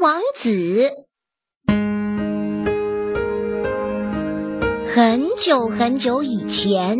[0.00, 0.92] 王子。
[4.94, 6.98] 很久很久以前，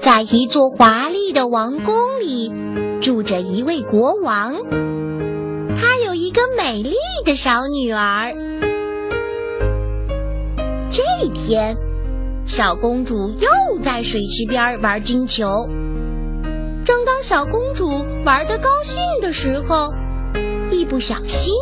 [0.00, 2.52] 在一座华丽的王宫里，
[3.00, 4.56] 住着一位国王。
[5.76, 8.32] 他有一个美丽的小女儿。
[10.90, 11.02] 这
[11.32, 11.76] 天，
[12.44, 15.68] 小公主又在水池边玩金球。
[16.84, 17.88] 正当小公主
[18.24, 19.92] 玩得高兴的时候，
[20.72, 21.54] 一不小心，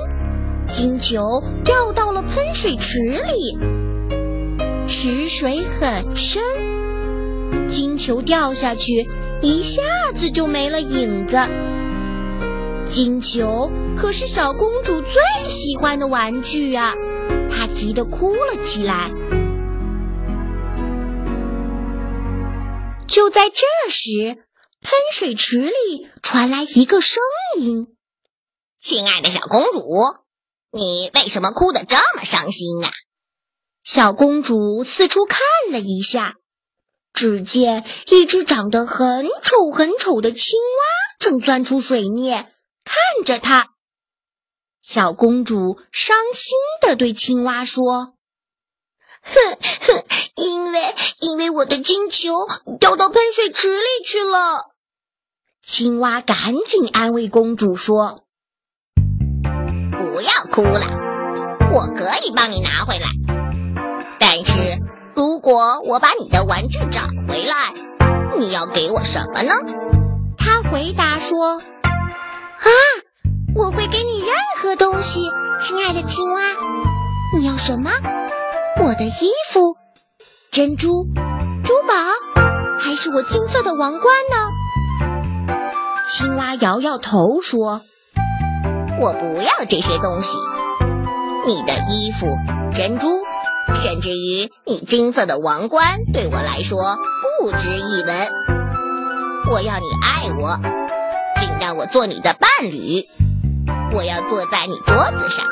[0.72, 3.58] 金球掉到了喷水池里。
[4.86, 6.42] 池水很深，
[7.68, 9.08] 金球掉下去，
[9.40, 9.82] 一下
[10.14, 11.36] 子就没了影子。
[12.86, 16.94] 金球可是小公主最喜欢的玩具啊！
[17.50, 19.10] 她急得哭了起来。
[23.06, 24.10] 就在这时，
[24.82, 27.22] 喷水池里传来一个声
[27.58, 27.86] 音
[28.78, 29.80] ：“亲爱的小公主，
[30.74, 32.90] 你为什么哭得这么伤心啊？”
[33.84, 35.40] 小公主四处看
[35.70, 36.34] 了一下，
[37.12, 40.82] 只见一只长得很丑很丑的青蛙
[41.20, 43.70] 正钻出水面看着她。
[44.82, 48.14] 小公主伤心地对青蛙说
[49.22, 50.04] ：“哼哼，
[50.34, 52.32] 因为因为我的金球
[52.80, 54.70] 掉到喷水池里去了。”
[55.66, 58.23] 青蛙赶紧安慰公主说
[60.54, 60.86] ：“哭了，
[61.72, 63.08] 我可以帮你拿回来。
[64.20, 64.78] 但是
[65.12, 67.74] 如果我把你的玩具找回来，
[68.38, 69.52] 你要给我什么呢？”
[70.38, 72.70] 他回答说：“啊，
[73.56, 74.28] 我会给你任
[74.62, 75.22] 何东西，
[75.60, 76.40] 亲爱的青蛙。
[77.36, 77.90] 你要什么？
[78.80, 79.74] 我的衣服、
[80.52, 81.08] 珍珠、
[81.64, 81.94] 珠宝，
[82.78, 85.56] 还是我金色的王冠呢？”
[86.08, 87.82] 青蛙摇摇头说
[89.04, 90.38] ：“我不要这些东西。
[91.46, 92.26] 你的衣服、
[92.74, 93.06] 珍珠，
[93.82, 96.96] 甚至于你金色的王冠，对我来说
[97.38, 98.28] 不值一文。
[99.50, 100.58] 我要你爱我，
[101.38, 103.06] 并让我做你的伴侣。
[103.92, 105.44] 我要坐在你桌子上，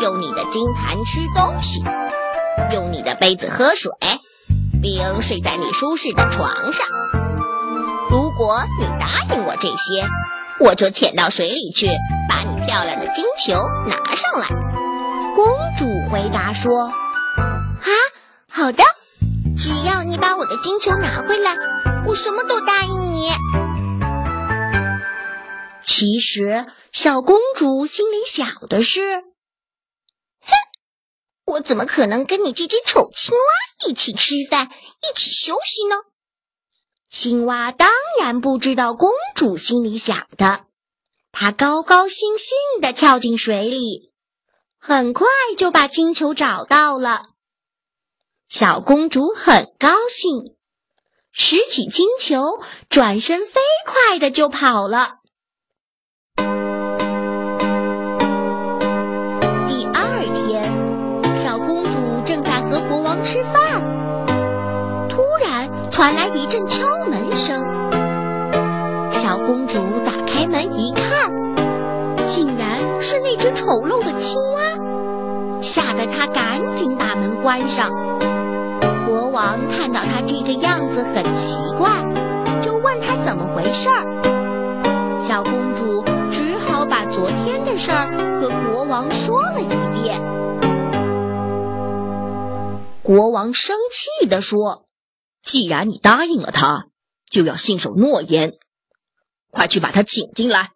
[0.00, 1.84] 用你的金盘吃东西，
[2.72, 3.92] 用你的杯子喝水，
[4.82, 6.84] 并睡在你舒适的床上。”
[8.10, 10.04] 如果你答应我这些，
[10.58, 11.86] 我就潜到水里去，
[12.70, 13.54] 漂亮的金球
[13.88, 14.46] 拿上来。
[15.34, 15.44] 公
[15.76, 16.86] 主回答说
[17.82, 17.90] ：“啊，
[18.48, 18.84] 好的，
[19.58, 21.56] 只要你把我的金球拿回来，
[22.06, 23.32] 我什么都答应你。”
[25.82, 29.16] 其实，小公主心里想的是
[30.40, 30.52] ：“哼，
[31.46, 35.96] 我怎么可能跟你这只丑青蛙一起吃饭，一起休息呢？”
[37.10, 40.66] 青蛙当然不知道公主心里想的，
[41.32, 44.12] 它高高兴兴地跳进水里，
[44.78, 45.26] 很快
[45.56, 47.30] 就把金球找到了。
[48.48, 50.56] 小公主很高兴，
[51.30, 55.18] 拾起金球，转身飞快的就跑了。
[59.68, 63.80] 第二天，小公主正在和国王吃饭，
[65.08, 66.90] 突然传来一阵敲。
[67.10, 67.58] 门声，
[69.12, 71.09] 小公主打开门一看，
[73.10, 77.90] 是那只丑陋的青蛙，吓得他赶紧把门关上。
[79.04, 81.90] 国王看到她这个样子很奇怪，
[82.62, 84.04] 就问她怎么回事儿。
[85.26, 90.22] 小公主只好把昨天的事儿和国王说了一遍。
[93.02, 94.84] 国王生气地说
[95.42, 96.86] ：“既然你答应了他。”
[97.28, 98.52] 就要信守诺言，
[99.50, 100.70] 快去把他请进来。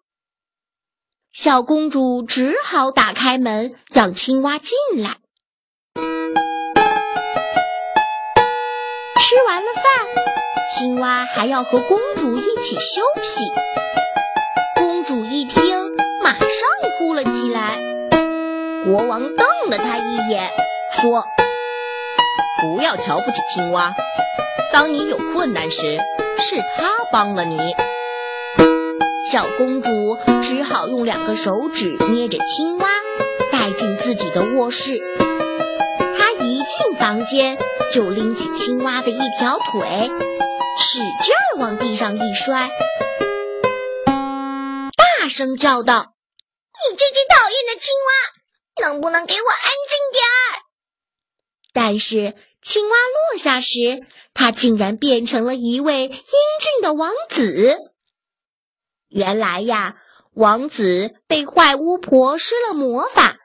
[1.37, 5.17] 小公主只好打开门，让青蛙进来。
[9.19, 9.83] 吃完了饭，
[10.73, 13.43] 青蛙还要和公主一起休息。
[14.77, 16.49] 公主一听，马上
[16.97, 17.81] 哭了起来。
[18.85, 20.49] 国王瞪了她一眼，
[20.93, 21.25] 说
[22.63, 23.93] ：“不要瞧不起青蛙，
[24.71, 25.99] 当你有困难时。”
[26.37, 27.57] 是他帮了你，
[29.35, 32.87] 小公主只好用两个手指捏着青蛙，
[33.51, 34.97] 带进自己的卧室。
[36.17, 37.57] 她一进房间，
[37.91, 40.09] 就拎起青蛙的一条腿，
[40.79, 42.69] 使劲儿往地上一摔，
[44.95, 46.13] 大声叫道
[46.89, 50.63] ：“你这只讨厌的青蛙，能不能给我安静点儿？”
[51.75, 52.95] 但是青蛙
[53.33, 57.91] 落下时，他竟然变成了一位英俊的王子。
[59.09, 59.97] 原来呀，
[60.33, 63.37] 王子被坏巫婆施了魔法，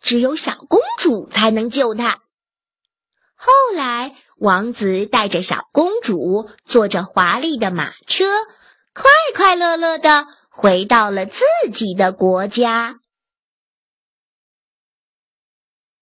[0.00, 2.20] 只有小公主才能救他。
[3.34, 8.24] 后来，王子带着小公主坐着华丽的马车，
[8.94, 9.04] 快
[9.34, 11.42] 快乐乐的回到了自
[11.72, 13.00] 己的国家。